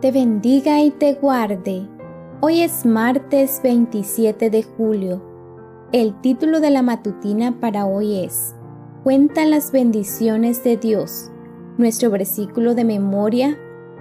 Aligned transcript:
te 0.00 0.12
bendiga 0.12 0.82
y 0.82 0.90
te 0.90 1.14
guarde. 1.14 1.88
Hoy 2.40 2.60
es 2.60 2.84
martes 2.84 3.60
27 3.62 4.50
de 4.50 4.62
julio. 4.62 5.22
El 5.90 6.20
título 6.20 6.60
de 6.60 6.70
la 6.70 6.82
matutina 6.82 7.58
para 7.60 7.86
hoy 7.86 8.24
es 8.24 8.54
Cuenta 9.04 9.46
las 9.46 9.72
bendiciones 9.72 10.62
de 10.64 10.76
Dios. 10.76 11.30
Nuestro 11.78 12.10
versículo 12.10 12.74
de 12.74 12.84
memoria 12.84 13.56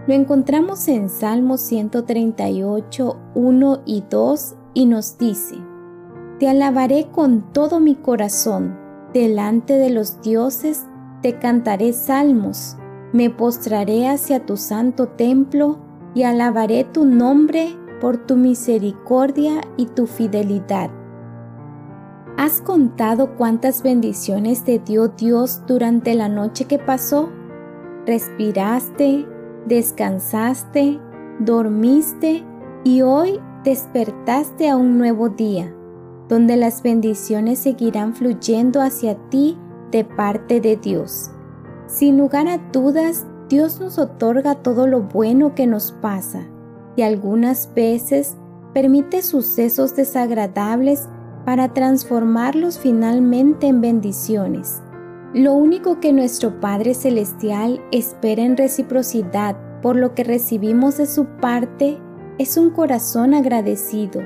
lo 0.05 0.13
encontramos 0.13 0.87
en 0.89 1.07
Salmo 1.07 1.57
138, 1.57 3.17
1 3.33 3.81
y 3.85 4.03
2 4.09 4.55
y 4.73 4.85
nos 4.87 5.17
dice, 5.17 5.55
Te 6.39 6.49
alabaré 6.49 7.07
con 7.09 7.53
todo 7.53 7.79
mi 7.79 7.95
corazón, 7.95 8.77
delante 9.13 9.77
de 9.77 9.91
los 9.91 10.21
dioses 10.21 10.85
te 11.21 11.39
cantaré 11.39 11.93
salmos, 11.93 12.75
me 13.13 13.29
postraré 13.29 14.09
hacia 14.09 14.45
tu 14.45 14.57
santo 14.57 15.07
templo 15.07 15.84
y 16.15 16.23
alabaré 16.23 16.85
tu 16.85 17.05
nombre 17.05 17.77
por 18.01 18.17
tu 18.17 18.35
misericordia 18.35 19.61
y 19.77 19.85
tu 19.85 20.07
fidelidad. 20.07 20.89
¿Has 22.37 22.61
contado 22.61 23.35
cuántas 23.37 23.83
bendiciones 23.83 24.63
te 24.63 24.79
dio 24.79 25.09
Dios 25.09 25.61
durante 25.67 26.15
la 26.15 26.27
noche 26.27 26.65
que 26.65 26.79
pasó? 26.79 27.29
Respiraste, 28.05 29.25
descansaste, 29.67 30.99
dormiste 31.39 32.43
y 32.83 33.01
hoy 33.01 33.39
despertaste 33.63 34.69
a 34.69 34.77
un 34.77 34.97
nuevo 34.97 35.29
día, 35.29 35.73
donde 36.29 36.55
las 36.55 36.83
bendiciones 36.83 37.59
seguirán 37.59 38.13
fluyendo 38.13 38.81
hacia 38.81 39.15
ti 39.29 39.57
de 39.91 40.03
parte 40.03 40.61
de 40.61 40.75
Dios. 40.77 41.31
Sin 41.87 42.17
lugar 42.17 42.47
a 42.47 42.57
dudas, 42.71 43.25
Dios 43.49 43.79
nos 43.79 43.99
otorga 43.99 44.55
todo 44.55 44.87
lo 44.87 45.01
bueno 45.01 45.53
que 45.53 45.67
nos 45.67 45.91
pasa 45.91 46.47
y 46.95 47.03
algunas 47.03 47.71
veces 47.75 48.35
permite 48.73 49.21
sucesos 49.21 49.95
desagradables 49.95 51.07
para 51.45 51.71
transformarlos 51.73 52.79
finalmente 52.79 53.67
en 53.67 53.81
bendiciones. 53.81 54.81
Lo 55.33 55.53
único 55.53 55.99
que 55.99 56.11
nuestro 56.11 56.59
Padre 56.59 56.95
Celestial 56.95 57.81
espera 57.91 58.41
en 58.41 58.57
reciprocidad 58.57 59.55
por 59.81 59.95
lo 59.95 60.15
que 60.15 60.23
recibimos 60.23 60.97
de 60.97 61.05
su 61.05 61.25
parte 61.25 61.99
es 62.39 62.57
un 62.57 62.71
corazón 62.71 63.35
agradecido. 63.35 64.21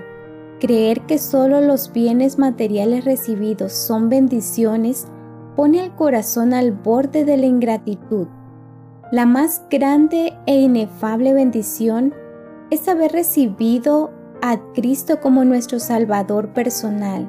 Creer 0.62 1.02
que 1.02 1.18
solo 1.18 1.60
los 1.60 1.92
bienes 1.92 2.38
materiales 2.38 3.04
recibidos 3.04 3.74
son 3.74 4.08
bendiciones 4.08 5.08
pone 5.56 5.82
al 5.82 5.94
corazón 5.96 6.54
al 6.54 6.72
borde 6.72 7.26
de 7.26 7.36
la 7.36 7.48
ingratitud. 7.48 8.28
La 9.12 9.26
más 9.26 9.64
grande 9.72 10.38
e 10.46 10.62
inefable 10.62 11.34
bendición 11.34 12.14
es 12.70 12.88
haber 12.88 13.12
recibido 13.12 14.12
a 14.44 14.60
Cristo 14.76 15.20
como 15.20 15.44
nuestro 15.46 15.80
Salvador 15.80 16.50
personal. 16.54 17.28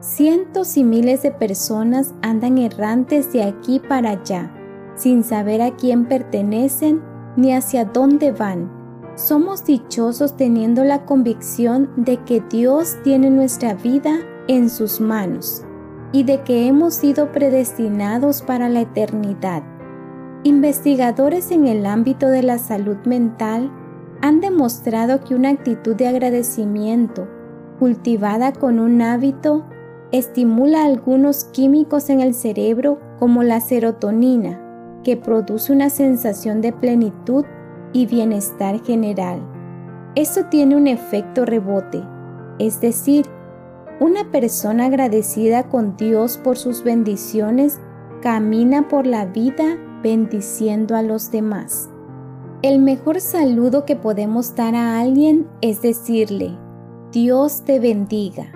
Cientos 0.00 0.76
y 0.76 0.82
miles 0.82 1.22
de 1.22 1.30
personas 1.30 2.12
andan 2.22 2.58
errantes 2.58 3.32
de 3.32 3.44
aquí 3.44 3.78
para 3.78 4.10
allá, 4.10 4.52
sin 4.96 5.22
saber 5.22 5.62
a 5.62 5.76
quién 5.76 6.06
pertenecen 6.06 7.00
ni 7.36 7.54
hacia 7.54 7.84
dónde 7.84 8.32
van. 8.32 8.68
Somos 9.14 9.64
dichosos 9.64 10.36
teniendo 10.36 10.82
la 10.82 11.04
convicción 11.04 11.88
de 11.96 12.16
que 12.24 12.42
Dios 12.50 12.96
tiene 13.04 13.30
nuestra 13.30 13.74
vida 13.74 14.18
en 14.48 14.68
sus 14.68 15.00
manos 15.00 15.62
y 16.10 16.24
de 16.24 16.42
que 16.42 16.66
hemos 16.66 16.94
sido 16.94 17.30
predestinados 17.30 18.42
para 18.42 18.68
la 18.68 18.80
eternidad. 18.80 19.62
Investigadores 20.44 21.52
en 21.52 21.68
el 21.68 21.86
ámbito 21.86 22.26
de 22.26 22.42
la 22.42 22.58
salud 22.58 22.96
mental 23.04 23.70
han 24.22 24.40
demostrado 24.40 25.20
que 25.20 25.36
una 25.36 25.50
actitud 25.50 25.94
de 25.94 26.08
agradecimiento, 26.08 27.28
cultivada 27.78 28.52
con 28.52 28.80
un 28.80 29.02
hábito, 29.02 29.64
estimula 30.10 30.84
algunos 30.84 31.44
químicos 31.44 32.10
en 32.10 32.20
el 32.20 32.34
cerebro 32.34 32.98
como 33.20 33.44
la 33.44 33.60
serotonina, 33.60 34.60
que 35.04 35.16
produce 35.16 35.72
una 35.72 35.90
sensación 35.90 36.60
de 36.60 36.72
plenitud 36.72 37.44
y 37.92 38.06
bienestar 38.06 38.82
general. 38.82 39.40
Esto 40.16 40.46
tiene 40.46 40.74
un 40.74 40.88
efecto 40.88 41.44
rebote, 41.44 42.02
es 42.58 42.80
decir, 42.80 43.26
una 44.00 44.28
persona 44.32 44.86
agradecida 44.86 45.68
con 45.68 45.96
Dios 45.96 46.36
por 46.36 46.56
sus 46.56 46.82
bendiciones 46.82 47.78
camina 48.22 48.88
por 48.88 49.06
la 49.06 49.26
vida 49.26 49.78
bendiciendo 50.02 50.96
a 50.96 51.02
los 51.02 51.30
demás. 51.30 51.88
El 52.62 52.78
mejor 52.78 53.20
saludo 53.20 53.84
que 53.84 53.96
podemos 53.96 54.54
dar 54.54 54.74
a 54.74 55.00
alguien 55.00 55.48
es 55.60 55.82
decirle, 55.82 56.56
Dios 57.10 57.64
te 57.64 57.80
bendiga. 57.80 58.52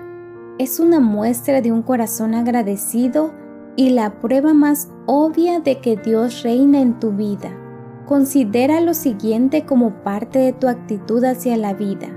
Es 0.58 0.80
una 0.80 1.00
muestra 1.00 1.60
de 1.60 1.72
un 1.72 1.82
corazón 1.82 2.34
agradecido 2.34 3.32
y 3.76 3.90
la 3.90 4.20
prueba 4.20 4.54
más 4.54 4.88
obvia 5.06 5.60
de 5.60 5.80
que 5.80 5.96
Dios 5.96 6.42
reina 6.42 6.80
en 6.80 6.98
tu 6.98 7.12
vida. 7.12 7.50
Considera 8.06 8.80
lo 8.80 8.94
siguiente 8.94 9.66
como 9.66 10.02
parte 10.02 10.38
de 10.38 10.52
tu 10.52 10.68
actitud 10.68 11.22
hacia 11.24 11.56
la 11.56 11.74
vida. 11.74 12.08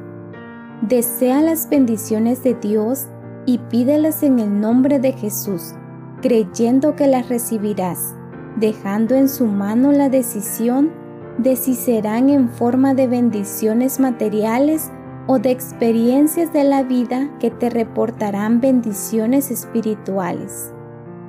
Desea 0.81 1.41
las 1.41 1.69
bendiciones 1.69 2.43
de 2.43 2.53
Dios 2.53 3.07
y 3.45 3.57
pídelas 3.57 4.23
en 4.23 4.39
el 4.39 4.61
nombre 4.61 4.99
de 4.99 5.11
Jesús, 5.11 5.73
creyendo 6.21 6.95
que 6.95 7.07
las 7.07 7.27
recibirás, 7.27 8.15
dejando 8.57 9.15
en 9.15 9.29
su 9.29 9.45
mano 9.45 9.91
la 9.91 10.09
decisión 10.09 10.91
de 11.37 11.55
si 11.55 11.75
serán 11.75 12.29
en 12.29 12.49
forma 12.49 12.93
de 12.93 13.07
bendiciones 13.07 13.99
materiales 13.99 14.91
o 15.27 15.39
de 15.39 15.51
experiencias 15.51 16.51
de 16.51 16.63
la 16.63 16.83
vida 16.83 17.29
que 17.39 17.51
te 17.51 17.69
reportarán 17.69 18.59
bendiciones 18.61 19.51
espirituales. 19.51 20.73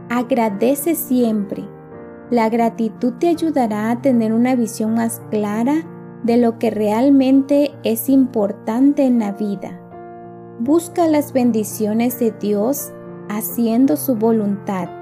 Agradece 0.08 0.94
siempre. 0.94 1.68
La 2.30 2.48
gratitud 2.48 3.12
te 3.18 3.28
ayudará 3.28 3.90
a 3.90 4.00
tener 4.00 4.32
una 4.32 4.56
visión 4.56 4.94
más 4.94 5.20
clara 5.30 5.84
de 6.24 6.36
lo 6.36 6.58
que 6.58 6.70
realmente 6.70 7.72
es 7.84 8.08
importante 8.08 9.04
en 9.04 9.18
la 9.18 9.32
vida. 9.32 9.80
Busca 10.58 11.06
las 11.06 11.32
bendiciones 11.32 12.18
de 12.18 12.32
Dios 12.32 12.92
haciendo 13.28 13.96
su 13.96 14.16
voluntad. 14.16 14.99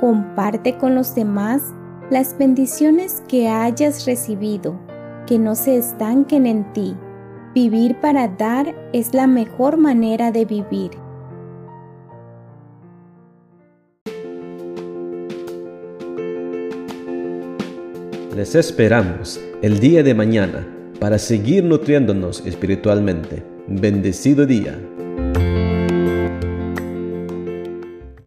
Comparte 0.00 0.78
con 0.78 0.94
los 0.94 1.14
demás 1.14 1.62
las 2.10 2.38
bendiciones 2.38 3.22
que 3.28 3.48
hayas 3.48 4.06
recibido, 4.06 4.78
que 5.26 5.38
no 5.38 5.54
se 5.54 5.76
estanquen 5.76 6.46
en 6.46 6.72
ti. 6.72 6.96
Vivir 7.54 7.96
para 8.00 8.28
dar 8.28 8.74
es 8.92 9.12
la 9.12 9.26
mejor 9.26 9.76
manera 9.76 10.30
de 10.30 10.44
vivir. 10.44 10.90
Les 18.36 18.54
esperamos 18.54 19.40
el 19.62 19.80
día 19.80 20.04
de 20.04 20.14
mañana 20.14 20.64
para 21.00 21.18
seguir 21.18 21.64
nutriéndonos 21.64 22.46
espiritualmente. 22.46 23.42
Bendecido 23.66 24.46
día. 24.46 24.78